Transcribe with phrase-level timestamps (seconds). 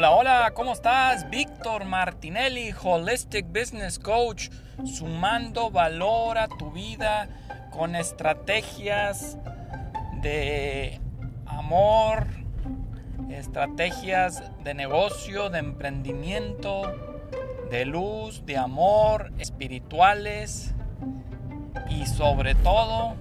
[0.00, 1.28] Hola, hola, ¿cómo estás?
[1.28, 4.48] Víctor Martinelli, Holistic Business Coach,
[4.82, 7.28] sumando valor a tu vida
[7.70, 9.36] con estrategias
[10.22, 10.98] de
[11.44, 12.28] amor,
[13.28, 16.80] estrategias de negocio, de emprendimiento,
[17.70, 20.74] de luz, de amor, espirituales
[21.90, 23.16] y sobre todo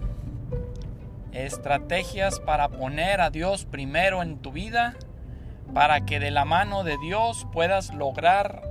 [1.33, 4.95] estrategias para poner a Dios primero en tu vida
[5.73, 8.61] para que de la mano de Dios puedas lograr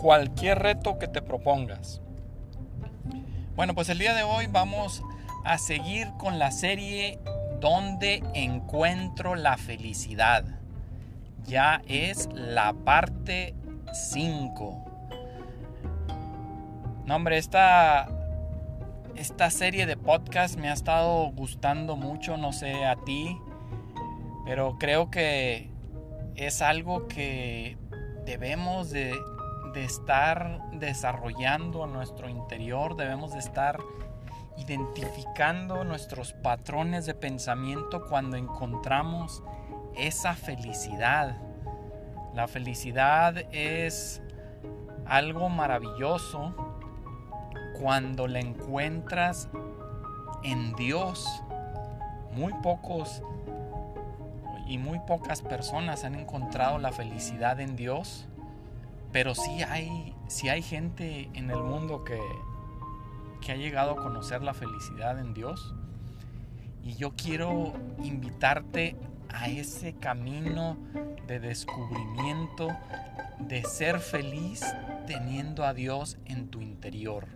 [0.00, 2.00] cualquier reto que te propongas.
[3.56, 5.02] Bueno, pues el día de hoy vamos
[5.44, 7.18] a seguir con la serie
[7.60, 10.44] Donde encuentro la felicidad.
[11.44, 13.54] Ya es la parte
[13.92, 14.84] 5.
[17.04, 18.08] No, hombre, esta,
[19.16, 23.36] esta serie de podcast me ha estado gustando mucho, no sé a ti,
[24.46, 25.69] pero creo que
[26.36, 27.76] es algo que
[28.24, 29.14] debemos de,
[29.74, 33.78] estar desarrollando en nuestro interior, debemos de estar
[34.56, 39.42] identificando nuestros patrones de pensamiento cuando encontramos
[39.96, 41.36] esa felicidad.
[42.34, 44.22] La felicidad es
[45.06, 46.54] algo maravilloso
[47.80, 49.48] cuando la encuentras
[50.42, 51.26] en Dios.
[52.32, 53.22] Muy pocos
[54.70, 58.28] y muy pocas personas han encontrado la felicidad en Dios,
[59.10, 60.14] pero sí hay,
[60.48, 62.20] hay gente en el mundo que,
[63.40, 65.74] que ha llegado a conocer la felicidad en Dios.
[66.84, 67.72] Y yo quiero
[68.04, 68.94] invitarte
[69.28, 70.76] a ese camino
[71.26, 72.68] de descubrimiento,
[73.40, 74.62] de ser feliz
[75.08, 77.26] teniendo a Dios en tu interior.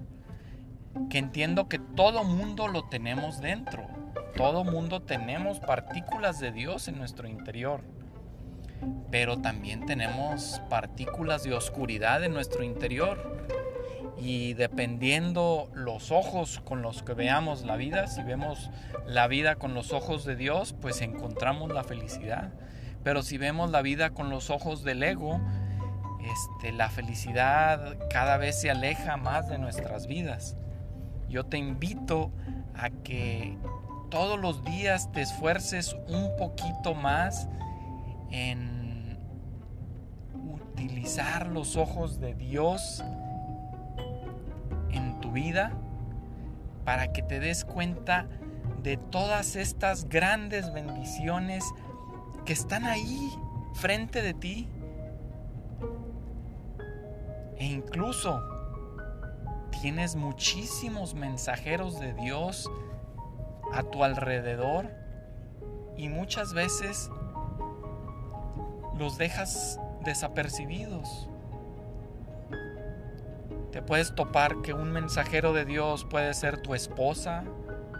[1.10, 3.88] Que entiendo que todo mundo lo tenemos dentro
[4.36, 7.82] todo mundo tenemos partículas de Dios en nuestro interior,
[9.10, 13.44] pero también tenemos partículas de oscuridad en nuestro interior.
[14.16, 18.70] Y dependiendo los ojos con los que veamos la vida, si vemos
[19.06, 22.52] la vida con los ojos de Dios, pues encontramos la felicidad.
[23.02, 25.40] Pero si vemos la vida con los ojos del ego,
[26.24, 30.56] este, la felicidad cada vez se aleja más de nuestras vidas.
[31.28, 32.30] Yo te invito
[32.74, 33.58] a que
[34.14, 37.48] todos los días te esfuerces un poquito más
[38.30, 39.18] en
[40.52, 43.02] utilizar los ojos de Dios
[44.92, 45.72] en tu vida
[46.84, 48.28] para que te des cuenta
[48.84, 51.64] de todas estas grandes bendiciones
[52.44, 53.32] que están ahí
[53.74, 54.68] frente de ti.
[57.58, 58.40] E incluso
[59.80, 62.70] tienes muchísimos mensajeros de Dios
[63.74, 64.88] a tu alrededor
[65.96, 67.10] y muchas veces
[68.96, 71.28] los dejas desapercibidos.
[73.72, 77.42] Te puedes topar que un mensajero de Dios puede ser tu esposa,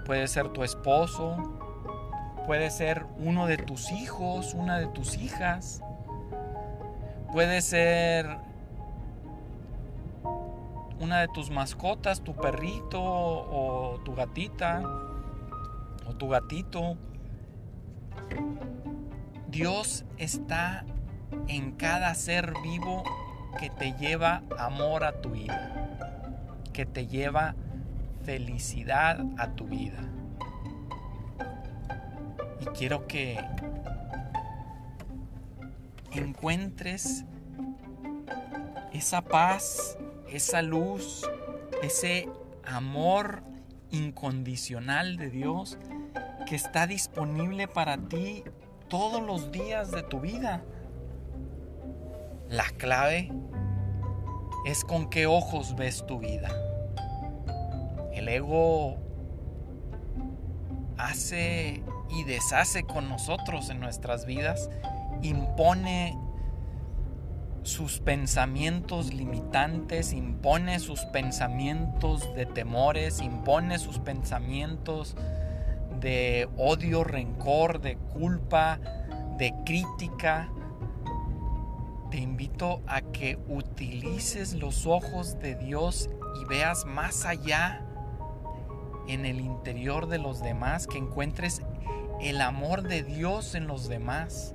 [0.06, 1.36] puede ser tu esposo,
[2.46, 5.82] puede ser uno de tus hijos, una de tus hijas,
[7.32, 8.38] puede ser
[11.00, 15.03] una de tus mascotas, tu perrito o tu gatita
[16.06, 16.97] o tu gatito.
[19.48, 20.84] Dios está
[21.48, 23.04] en cada ser vivo
[23.59, 26.20] que te lleva amor a tu vida,
[26.72, 27.54] que te lleva
[28.25, 30.00] felicidad a tu vida.
[32.60, 33.38] Y quiero que
[36.12, 37.25] encuentres
[38.92, 39.98] esa paz,
[40.31, 41.28] esa luz,
[41.82, 42.28] ese
[42.65, 43.42] amor
[43.91, 45.78] incondicional de Dios
[46.44, 48.44] que está disponible para ti
[48.88, 50.62] todos los días de tu vida.
[52.49, 53.32] La clave
[54.66, 56.49] es con qué ojos ves tu vida.
[58.12, 58.97] El ego
[60.97, 64.71] hace y deshace con nosotros en nuestras vidas,
[65.22, 66.16] impone
[67.63, 75.16] sus pensamientos limitantes, impone sus pensamientos de temores, impone sus pensamientos
[76.04, 78.78] de odio, rencor, de culpa,
[79.39, 80.51] de crítica.
[82.10, 86.10] Te invito a que utilices los ojos de Dios
[86.42, 87.86] y veas más allá
[89.09, 91.62] en el interior de los demás, que encuentres
[92.21, 94.54] el amor de Dios en los demás,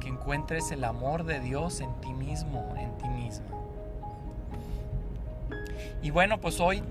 [0.00, 3.46] que encuentres el amor de Dios en ti mismo, en ti misma.
[6.02, 6.82] Y bueno, pues hoy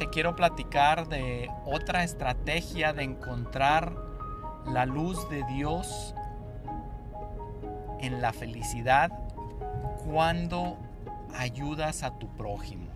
[0.00, 3.92] te quiero platicar de otra estrategia de encontrar
[4.64, 6.14] la luz de Dios
[8.00, 9.12] en la felicidad
[10.06, 10.78] cuando
[11.36, 12.88] ayudas a tu prójimo.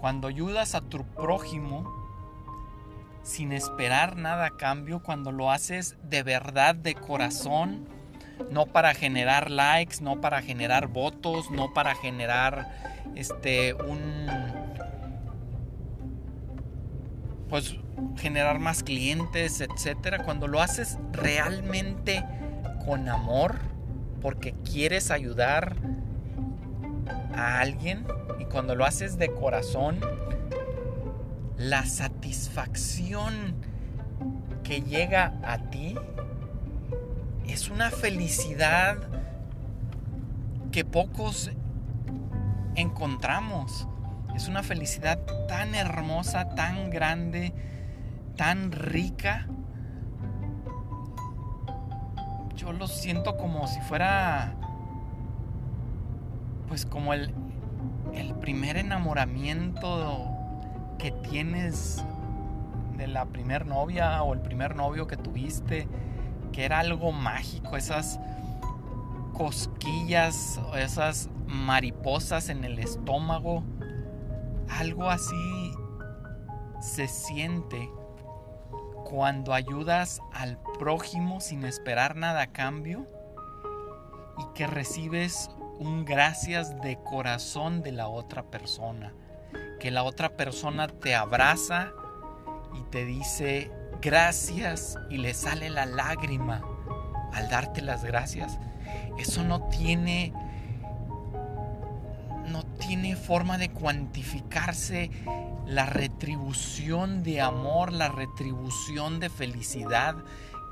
[0.00, 1.92] Cuando ayudas a tu prójimo
[3.24, 7.88] sin esperar nada a cambio, cuando lo haces de verdad, de corazón,
[8.52, 12.68] no para generar likes, no para generar votos, no para generar
[13.16, 14.39] este un
[17.50, 17.76] pues
[18.16, 22.24] generar más clientes, etcétera, cuando lo haces realmente
[22.86, 23.56] con amor,
[24.22, 25.76] porque quieres ayudar
[27.34, 28.06] a alguien
[28.38, 30.00] y cuando lo haces de corazón,
[31.58, 33.54] la satisfacción
[34.62, 35.96] que llega a ti
[37.46, 38.96] es una felicidad
[40.70, 41.50] que pocos
[42.76, 43.88] encontramos.
[44.40, 47.52] Es una felicidad tan hermosa, tan grande,
[48.38, 49.46] tan rica.
[52.56, 54.54] Yo lo siento como si fuera,
[56.68, 57.34] pues como el,
[58.14, 60.30] el primer enamoramiento
[60.96, 62.02] que tienes
[62.96, 65.86] de la primer novia o el primer novio que tuviste,
[66.50, 68.18] que era algo mágico, esas
[69.34, 73.64] cosquillas, esas mariposas en el estómago,
[74.70, 75.72] algo así
[76.80, 77.90] se siente
[79.04, 83.06] cuando ayudas al prójimo sin esperar nada a cambio
[84.38, 89.12] y que recibes un gracias de corazón de la otra persona.
[89.78, 91.92] Que la otra persona te abraza
[92.74, 93.70] y te dice
[94.00, 96.62] gracias y le sale la lágrima
[97.32, 98.58] al darte las gracias.
[99.18, 100.32] Eso no tiene
[102.50, 105.10] no tiene forma de cuantificarse
[105.66, 110.16] la retribución de amor, la retribución de felicidad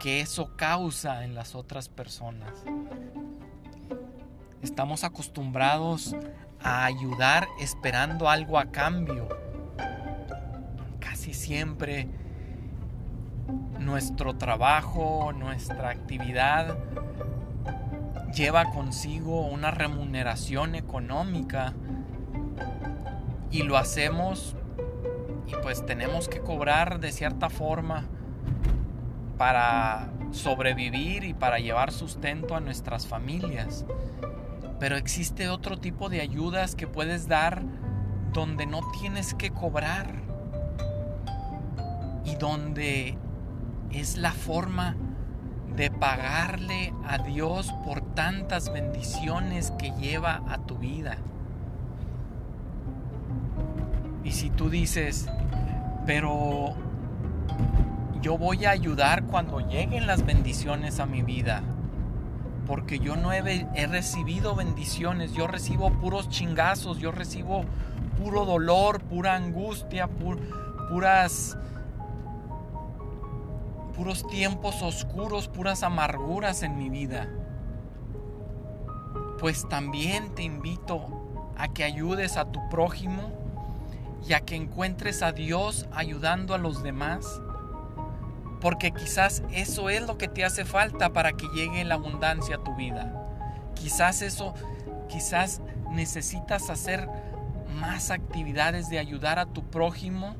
[0.01, 2.53] que eso causa en las otras personas.
[4.63, 6.15] Estamos acostumbrados
[6.61, 9.29] a ayudar esperando algo a cambio.
[10.99, 12.09] Casi siempre
[13.79, 16.77] nuestro trabajo, nuestra actividad
[18.35, 21.75] lleva consigo una remuneración económica
[23.51, 24.55] y lo hacemos
[25.47, 28.05] y pues tenemos que cobrar de cierta forma
[29.39, 33.87] para sobrevivir y para llevar sustento a nuestras familias.
[34.79, 37.63] Pero existe otro tipo de ayudas que puedes dar
[38.33, 40.23] donde no tienes que cobrar
[42.25, 43.17] y donde
[43.91, 44.97] es la forma
[45.79, 51.19] de pagarle a Dios por tantas bendiciones que lleva a tu vida.
[54.25, 55.29] Y si tú dices,
[56.05, 56.75] pero
[58.21, 61.63] yo voy a ayudar cuando lleguen las bendiciones a mi vida,
[62.67, 63.41] porque yo no he,
[63.87, 67.65] recibido bendiciones, yo recibo puros chingazos, yo recibo
[68.19, 70.09] puro dolor, pura angustia,
[70.91, 71.57] puras
[73.99, 77.29] puros tiempos oscuros, puras amarguras en mi vida.
[79.41, 83.33] Pues también te invito a que ayudes a tu prójimo
[84.25, 87.43] y a que encuentres a Dios ayudando a los demás.
[88.61, 92.63] Porque quizás eso es lo que te hace falta para que llegue la abundancia a
[92.63, 93.13] tu vida.
[93.75, 94.55] Quizás eso,
[95.09, 97.09] quizás necesitas hacer
[97.75, 100.37] más actividades de ayudar a tu prójimo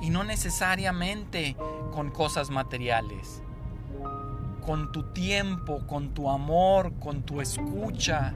[0.00, 1.56] y no necesariamente
[1.92, 3.42] con cosas materiales.
[4.64, 8.34] Con tu tiempo, con tu amor, con tu escucha,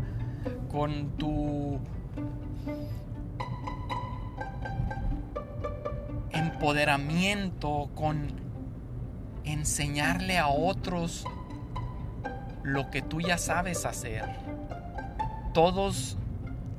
[0.71, 1.79] con tu
[6.31, 8.29] empoderamiento, con
[9.45, 11.25] enseñarle a otros
[12.63, 14.25] lo que tú ya sabes hacer.
[15.53, 16.17] Todos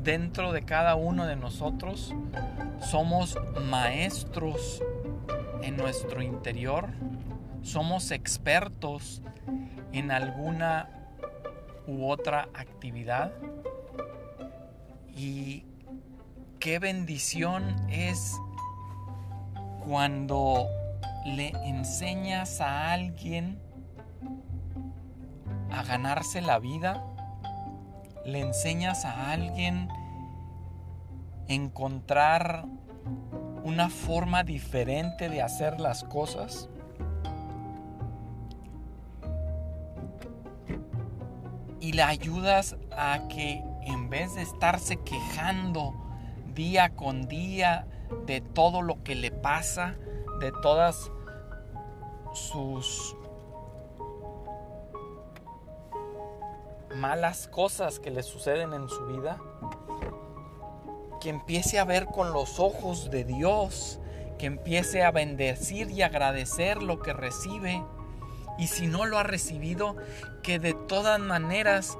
[0.03, 2.13] dentro de cada uno de nosotros
[2.79, 3.37] somos
[3.69, 4.81] maestros
[5.61, 6.89] en nuestro interior,
[7.61, 9.21] somos expertos
[9.91, 10.89] en alguna
[11.87, 13.31] u otra actividad.
[15.15, 15.65] Y
[16.59, 18.39] qué bendición es
[19.85, 20.67] cuando
[21.25, 23.59] le enseñas a alguien
[25.69, 27.03] a ganarse la vida,
[28.25, 29.89] le enseñas a alguien
[31.47, 32.65] encontrar
[33.63, 36.69] una forma diferente de hacer las cosas.
[41.79, 45.93] Y le ayudas a que en vez de estarse quejando
[46.53, 47.87] día con día
[48.27, 49.95] de todo lo que le pasa,
[50.39, 51.11] de todas
[52.33, 53.15] sus
[56.95, 59.39] malas cosas que le suceden en su vida,
[61.19, 63.99] que empiece a ver con los ojos de Dios,
[64.37, 67.83] que empiece a bendecir y agradecer lo que recibe.
[68.57, 69.95] Y si no lo ha recibido,
[70.43, 71.97] que de todas maneras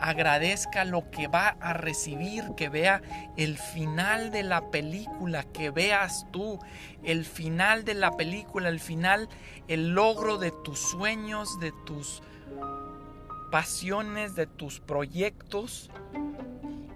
[0.00, 3.02] agradezca lo que va a recibir, que vea
[3.36, 6.58] el final de la película, que veas tú
[7.02, 9.28] el final de la película, el final,
[9.68, 12.22] el logro de tus sueños, de tus
[13.50, 15.90] pasiones, de tus proyectos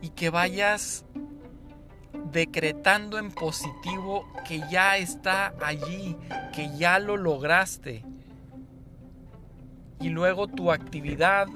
[0.00, 1.04] y que vayas
[2.32, 6.16] decretando en positivo que ya está allí,
[6.54, 8.04] que ya lo lograste.
[10.00, 11.46] Y luego tu actividad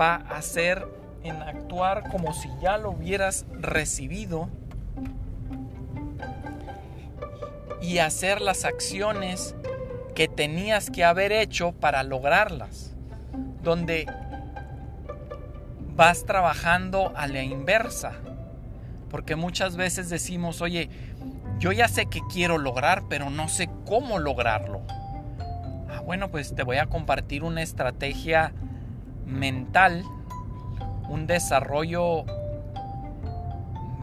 [0.00, 0.86] va a ser
[1.22, 4.48] en actuar como si ya lo hubieras recibido
[7.80, 9.54] y hacer las acciones
[10.14, 12.93] que tenías que haber hecho para lograrlas
[13.64, 14.06] donde
[15.96, 18.12] vas trabajando a la inversa.
[19.10, 20.90] Porque muchas veces decimos, oye,
[21.58, 24.82] yo ya sé que quiero lograr, pero no sé cómo lograrlo.
[25.88, 28.52] Ah, bueno, pues te voy a compartir una estrategia
[29.24, 30.04] mental,
[31.08, 32.24] un desarrollo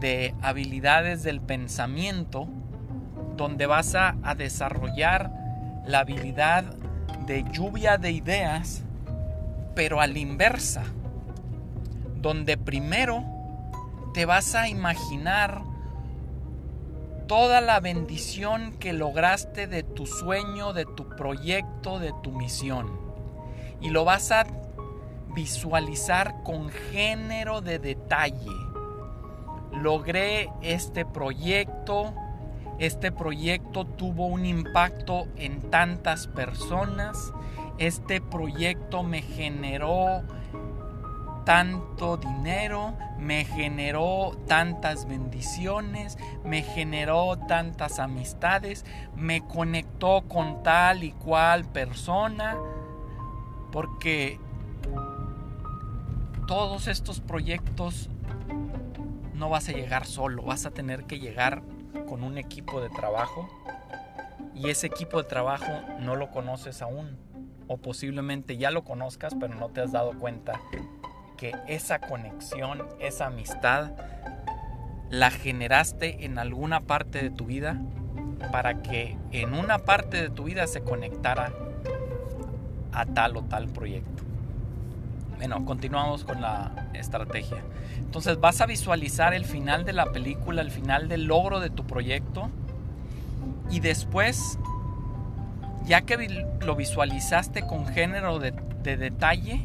[0.00, 2.48] de habilidades del pensamiento,
[3.36, 5.30] donde vas a, a desarrollar
[5.86, 6.64] la habilidad
[7.26, 8.84] de lluvia de ideas
[9.74, 10.84] pero a la inversa,
[12.20, 13.24] donde primero
[14.14, 15.62] te vas a imaginar
[17.26, 22.90] toda la bendición que lograste de tu sueño, de tu proyecto, de tu misión.
[23.80, 24.46] Y lo vas a
[25.34, 28.52] visualizar con género de detalle.
[29.72, 32.12] Logré este proyecto,
[32.78, 37.32] este proyecto tuvo un impacto en tantas personas,
[37.78, 40.22] este proyecto me generó
[41.44, 48.84] tanto dinero, me generó tantas bendiciones, me generó tantas amistades,
[49.16, 52.56] me conectó con tal y cual persona,
[53.70, 54.38] porque
[56.46, 58.08] todos estos proyectos
[59.34, 61.62] no vas a llegar solo, vas a tener que llegar
[62.08, 63.48] con un equipo de trabajo
[64.54, 67.31] y ese equipo de trabajo no lo conoces aún
[67.72, 70.60] o posiblemente ya lo conozcas pero no te has dado cuenta
[71.38, 73.92] que esa conexión, esa amistad,
[75.08, 77.80] la generaste en alguna parte de tu vida
[78.52, 81.52] para que en una parte de tu vida se conectara
[82.92, 84.22] a tal o tal proyecto.
[85.36, 87.64] Bueno, continuamos con la estrategia.
[87.96, 91.84] Entonces vas a visualizar el final de la película, el final del logro de tu
[91.86, 92.50] proyecto
[93.70, 94.58] y después
[95.84, 98.52] ya que lo visualizaste con género de,
[98.96, 99.60] detalle,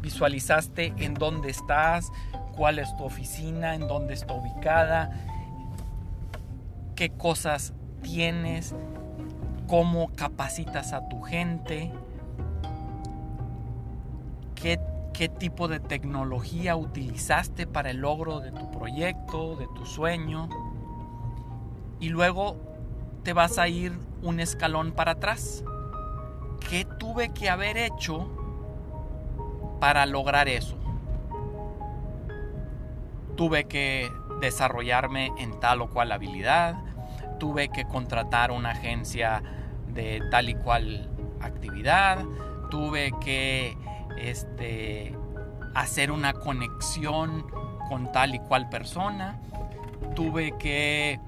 [0.00, 2.10] visualizaste en dónde estás,
[2.56, 5.10] cuál es tu oficina, en dónde está ubicada,
[6.96, 8.74] qué cosas tienes,
[9.66, 11.90] cómo capacitas a tu gente,
[14.54, 14.80] qué,
[15.12, 20.48] qué, tipo de tecnología utilizaste para el logro de tu proyecto, de tu sueño.
[22.00, 22.56] Y luego
[23.22, 23.92] te vas a ir
[24.24, 25.62] un escalón para atrás.
[26.68, 28.28] ¿Qué tuve que haber hecho
[29.80, 30.76] para lograr eso?
[33.36, 36.76] Tuve que desarrollarme en tal o cual habilidad,
[37.38, 39.42] tuve que contratar una agencia
[39.92, 42.24] de tal y cual actividad,
[42.70, 43.76] tuve que
[44.16, 45.16] este,
[45.74, 47.46] hacer una conexión
[47.88, 49.40] con tal y cual persona,
[50.14, 51.20] tuve que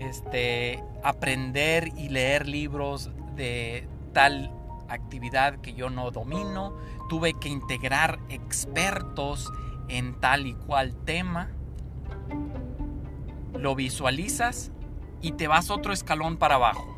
[0.00, 4.50] este, aprender y leer libros de tal
[4.88, 6.74] actividad que yo no domino,
[7.08, 9.52] tuve que integrar expertos
[9.88, 11.50] en tal y cual tema.
[13.52, 14.72] Lo visualizas
[15.20, 16.96] y te vas otro escalón para abajo.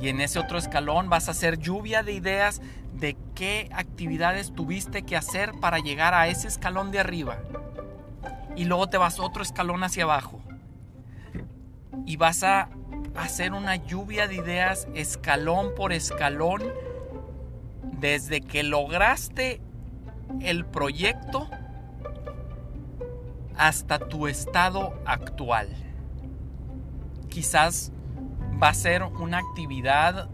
[0.00, 5.02] Y en ese otro escalón vas a hacer lluvia de ideas de qué actividades tuviste
[5.02, 7.38] que hacer para llegar a ese escalón de arriba.
[8.54, 10.43] Y luego te vas otro escalón hacia abajo
[12.06, 12.68] y vas a
[13.14, 16.62] hacer una lluvia de ideas escalón por escalón
[18.00, 19.60] desde que lograste
[20.40, 21.48] el proyecto
[23.56, 25.68] hasta tu estado actual.
[27.28, 27.92] Quizás
[28.62, 30.28] va a ser una actividad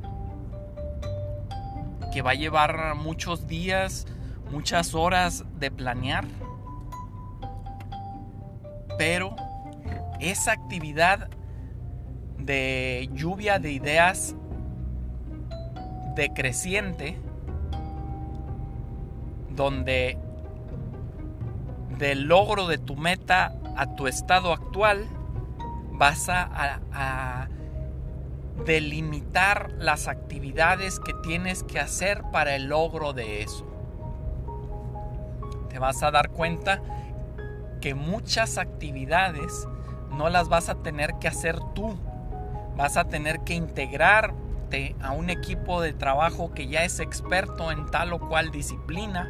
[2.13, 4.07] que va a llevar muchos días,
[4.51, 6.27] muchas horas de planear,
[8.99, 9.37] pero
[10.19, 11.31] esa actividad
[12.45, 14.35] de lluvia de ideas
[16.17, 17.19] decreciente
[19.51, 20.19] donde
[21.99, 25.07] del logro de tu meta a tu estado actual
[25.93, 27.49] vas a,
[28.65, 33.67] delimitar las actividades que tienes que hacer para el logro de eso.
[35.71, 36.83] Te vas a dar cuenta
[37.81, 39.67] que muchas actividades
[40.11, 41.97] no las vas a tener que hacer tú.
[42.77, 47.87] Vas a tener que integrarte a un equipo de trabajo que ya es experto en
[47.91, 49.29] tal o cual disciplina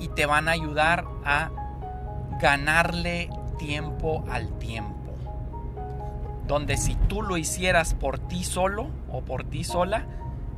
[0.00, 1.50] y te van a ayudar a
[2.40, 4.94] ganarle tiempo al tiempo.
[6.46, 10.06] Donde si tú lo hicieras por ti solo o por ti sola,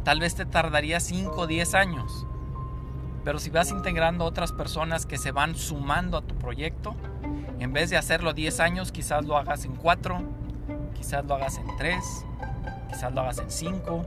[0.04, 2.26] tal vez te tardaría 5 o 10 años.
[3.24, 6.94] Pero si vas integrando otras personas que se van sumando a tu proyecto,
[7.58, 10.22] en vez de hacerlo 10 años, quizás lo hagas en 4,
[11.00, 11.96] quizás lo hagas en 3,
[12.90, 14.04] quizás lo hagas en 5,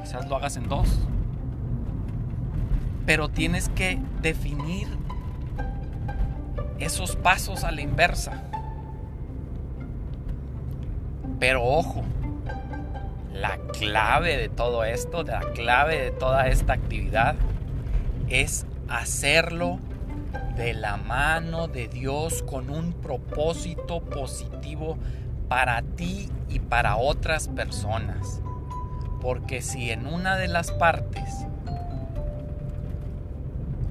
[0.00, 0.88] quizás lo hagas en 2.
[3.04, 4.88] Pero tienes que definir
[6.78, 8.44] esos pasos a la inversa.
[11.38, 12.02] Pero ojo,
[13.34, 17.34] la clave de todo esto, la clave de toda esta actividad,
[18.30, 19.80] es hacerlo
[20.56, 24.96] de la mano de Dios con un propósito positivo
[25.52, 28.40] para ti y para otras personas.
[29.20, 31.46] Porque si en una de las partes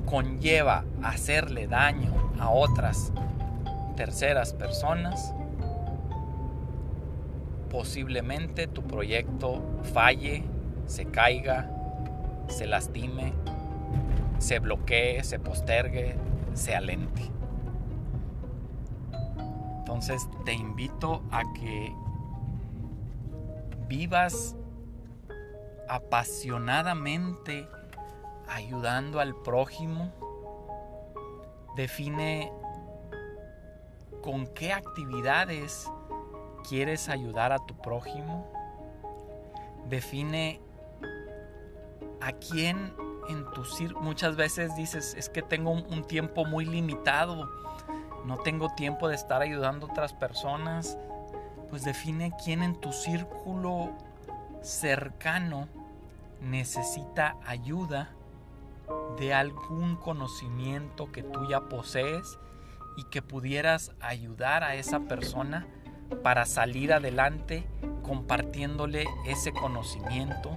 [0.08, 3.14] conlleva hacerle daño a otras
[3.96, 5.36] terceras personas,
[7.70, 9.62] posiblemente tu proyecto
[9.94, 10.44] falle,
[10.88, 11.70] se caiga,
[12.48, 13.34] se lastime
[14.40, 16.16] se bloquee, se postergue,
[16.56, 17.22] se alente.
[19.92, 21.94] Entonces te invito a que
[23.90, 24.56] vivas
[25.90, 27.68] apasionadamente
[28.48, 30.10] ayudando al prójimo.
[31.76, 32.54] Define
[34.22, 35.92] con qué actividades
[36.70, 38.50] quieres ayudar a tu prójimo.
[39.90, 40.62] Define
[42.22, 42.94] a quién
[43.28, 43.64] en tu
[44.00, 47.50] muchas veces dices, es que tengo un tiempo muy limitado,
[48.26, 50.98] no tengo tiempo de estar ayudando a otras personas,
[51.70, 53.92] pues define quién en tu círculo
[54.62, 55.68] cercano
[56.42, 58.10] necesita ayuda
[59.18, 62.38] de algún conocimiento que tú ya posees
[62.98, 65.66] y que pudieras ayudar a esa persona
[66.24, 67.66] para salir adelante
[68.04, 70.52] compartiéndole ese conocimiento,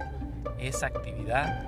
[0.59, 1.65] esa actividad.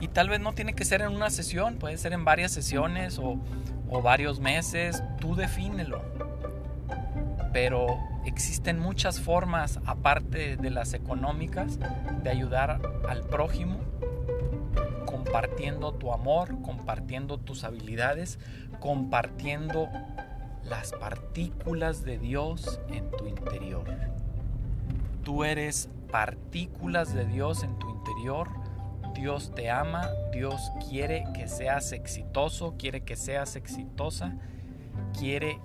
[0.00, 3.18] Y tal vez no tiene que ser en una sesión, puede ser en varias sesiones
[3.18, 3.38] o,
[4.02, 6.02] varios meses, tú defínelo.
[7.52, 7.86] Pero
[8.24, 11.78] existen muchas formas, aparte de las económicas,
[12.22, 13.78] de ayudar al prójimo,
[15.06, 18.38] compartiendo tu amor, compartiendo tus habilidades,
[18.80, 19.88] compartiendo
[20.64, 23.84] las partículas de Dios en tu interior.
[25.22, 28.48] Tú eres partículas de Dios en tu interior
[29.14, 34.34] Dios te ama, Dios quiere que seas exitoso, quiere que seas exitosa,
[35.18, 35.58] quiere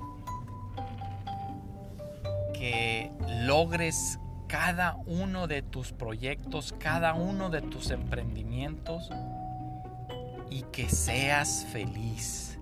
[2.53, 9.09] que logres cada uno de tus proyectos, cada uno de tus emprendimientos
[10.49, 12.59] y que seas feliz,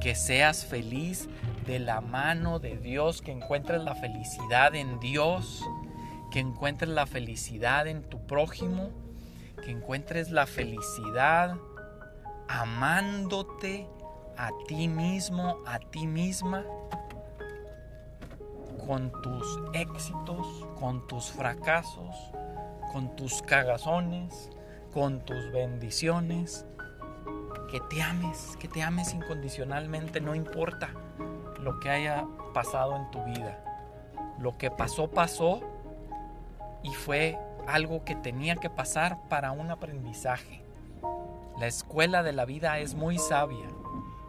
[0.00, 1.28] que seas feliz
[1.66, 5.62] de la mano de Dios, que encuentres la felicidad en Dios,
[6.30, 8.90] que encuentres la felicidad en tu prójimo
[9.66, 11.56] que encuentres la felicidad
[12.46, 13.88] amándote
[14.36, 16.64] a ti mismo, a ti misma,
[18.86, 20.46] con tus éxitos,
[20.78, 22.14] con tus fracasos,
[22.92, 24.50] con tus cagazones,
[24.94, 26.64] con tus bendiciones.
[27.68, 30.90] Que te ames, que te ames incondicionalmente, no importa
[31.60, 32.24] lo que haya
[32.54, 33.64] pasado en tu vida.
[34.38, 35.60] Lo que pasó, pasó
[36.84, 40.62] y fue algo que tenía que pasar para un aprendizaje.
[41.58, 43.68] La escuela de la vida es muy sabia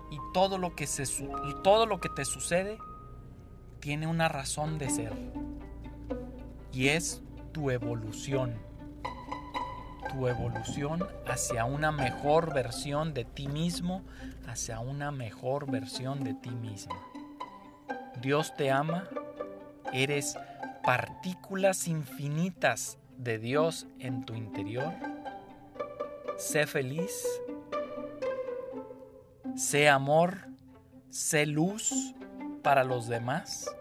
[0.09, 1.05] y todo lo que, se,
[1.63, 2.77] todo lo que te sucede
[3.79, 5.13] tiene una razón de ser
[6.71, 7.21] y es
[7.51, 8.55] tu evolución.
[10.11, 14.03] Tu evolución hacia una mejor versión de ti mismo,
[14.47, 16.95] hacia una mejor versión de ti misma.
[18.21, 19.09] Dios te ama,
[19.91, 20.37] eres
[20.83, 24.93] partículas infinitas de Dios en tu interior.
[26.37, 27.25] Sé feliz,
[29.55, 30.47] sé amor,
[31.09, 32.13] sé luz
[32.61, 33.73] para los demás.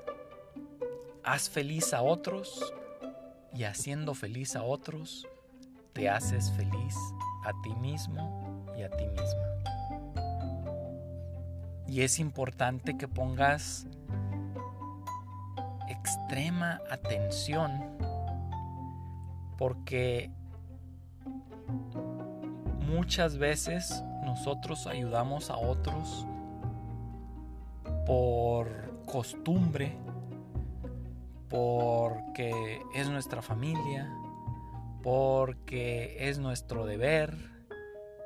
[1.23, 2.73] Haz feliz a otros
[3.53, 5.27] y haciendo feliz a otros,
[5.93, 6.95] te haces feliz
[7.45, 9.47] a ti mismo y a ti misma.
[11.89, 13.87] Y es importante que pongas
[15.89, 17.96] extrema atención
[19.59, 20.31] porque
[22.87, 26.27] muchas veces nosotros ayudamos a otros
[28.07, 29.97] por costumbre,
[31.49, 34.13] porque es nuestra familia,
[35.03, 37.37] porque es nuestro deber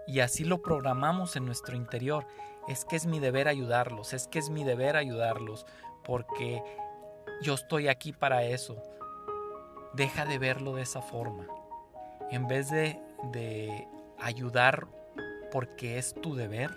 [0.06, 2.26] y así lo programamos en nuestro interior.
[2.68, 5.66] Es que es mi deber ayudarlos, es que es mi deber ayudarlos,
[6.04, 6.62] porque
[7.42, 8.82] yo estoy aquí para eso.
[9.94, 11.46] Deja de verlo de esa forma.
[12.30, 13.00] En vez de,
[13.32, 14.86] de ayudar
[15.50, 16.70] porque es tu deber,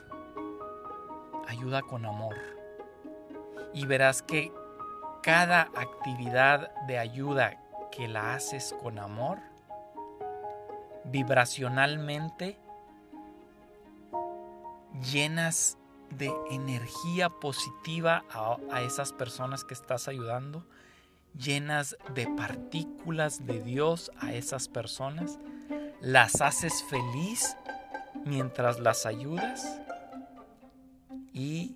[1.47, 2.35] ayuda con amor.
[3.73, 4.51] Y verás que
[5.21, 7.59] cada actividad de ayuda
[7.91, 9.39] que la haces con amor,
[11.05, 12.57] vibracionalmente
[15.11, 15.77] llenas
[16.09, 20.65] de energía positiva a, esas personas que estás ayudando,
[21.37, 25.39] llenas de partículas de Dios a esas personas,
[26.01, 27.55] las haces feliz
[28.25, 29.79] mientras las ayudas
[31.33, 31.75] y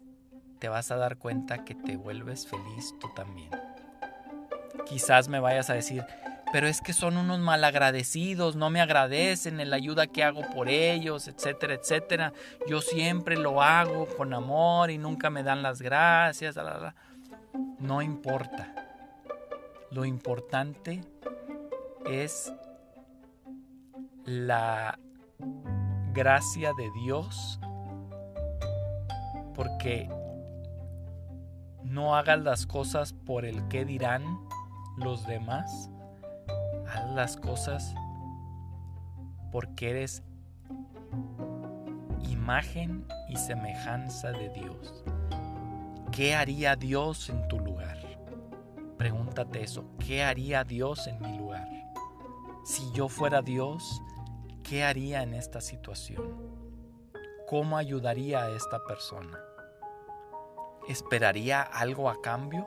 [0.59, 3.49] te vas a dar cuenta que te vuelves feliz tú también.
[4.85, 6.05] Quizás me vayas a decir,
[6.51, 10.69] pero es que son unos malagradecidos, no me agradecen en la ayuda que hago por
[10.69, 12.33] ellos, etcétera, etcétera.
[12.67, 16.55] Yo siempre lo hago con amor y nunca me dan las gracias.
[17.79, 18.86] No importa.
[19.91, 21.01] Lo importante
[22.05, 22.53] es
[24.25, 24.99] la
[26.13, 27.59] gracia de Dios
[29.55, 30.09] porque
[31.83, 34.23] no hagas las cosas por el que dirán
[34.97, 35.89] los demás
[36.87, 37.93] haz las cosas
[39.51, 40.23] porque eres
[42.29, 45.03] imagen y semejanza de Dios.
[46.11, 48.06] ¿Qué haría Dios en tu lugar?
[48.97, 49.85] Pregúntate eso.
[49.99, 51.67] ¿Qué haría Dios en mi lugar?
[52.63, 54.01] Si yo fuera Dios,
[54.63, 56.57] ¿qué haría en esta situación?
[57.47, 59.39] ¿Cómo ayudaría a esta persona?
[60.87, 62.65] ¿Esperaría algo a cambio?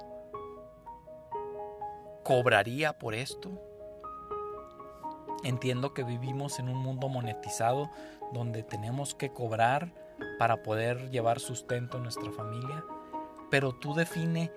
[2.23, 3.51] ¿Cobraría por esto?
[5.43, 7.91] Entiendo que vivimos en un mundo monetizado
[8.33, 9.93] donde tenemos que cobrar
[10.39, 12.85] para poder llevar sustento a nuestra familia,
[13.51, 14.53] pero tú define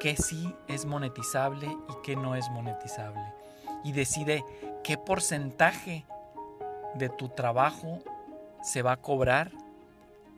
[0.00, 3.22] qué sí es monetizable y qué no es monetizable.
[3.84, 4.44] Y decide
[4.82, 6.04] qué porcentaje
[6.94, 8.00] de tu trabajo
[8.62, 9.52] se va a cobrar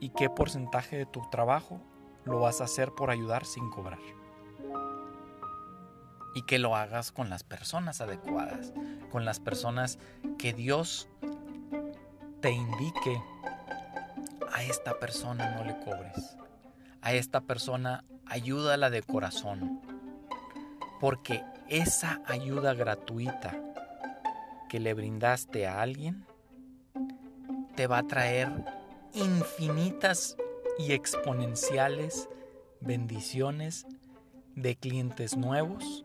[0.01, 1.81] y qué porcentaje de tu trabajo
[2.25, 3.99] lo vas a hacer por ayudar sin cobrar.
[6.35, 8.73] Y que lo hagas con las personas adecuadas,
[9.11, 9.99] con las personas
[10.39, 11.09] que Dios
[12.41, 13.23] te indique,
[14.53, 16.37] a esta persona no le cobres,
[17.01, 19.83] a esta persona ayúdala de corazón,
[21.01, 23.55] porque esa ayuda gratuita
[24.71, 26.25] que le brindaste a alguien
[27.77, 28.49] te va a traer
[29.13, 30.39] infinitas
[30.79, 32.31] y exponenciales
[32.81, 33.87] bendiciones
[34.57, 36.03] de clientes nuevos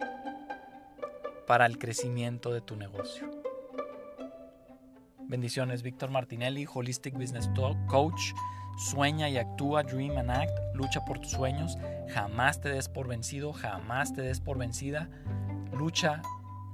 [1.48, 3.32] para el crecimiento de tu negocio.
[5.30, 7.50] Bendiciones, Víctor Martinelli, Holistic Business
[7.88, 8.34] Coach.
[8.78, 11.80] Sueña y actúa, Dream and Act, lucha por tus sueños,
[12.14, 15.10] jamás te des por vencido, jamás te des por vencida,
[15.74, 16.22] lucha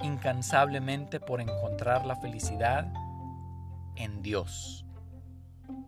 [0.02, 2.92] incansablemente por encontrar la felicidad
[3.96, 4.86] en Dios,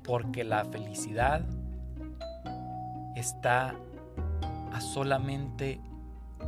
[0.06, 1.42] porque la felicidad
[3.16, 3.76] está
[4.72, 5.82] a solamente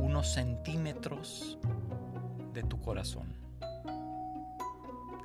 [0.00, 1.58] unos centímetros
[2.54, 3.34] de tu corazón.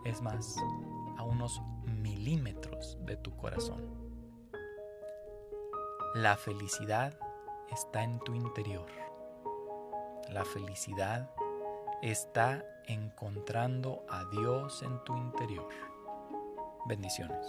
[0.04, 0.58] Es más,
[1.18, 1.62] a unos
[2.02, 4.03] milímetros de tu corazón.
[6.14, 7.12] La felicidad
[7.72, 8.86] está en tu interior.
[10.30, 11.28] La felicidad
[12.04, 15.70] está encontrando a Dios en tu interior.
[16.86, 17.48] Bendiciones.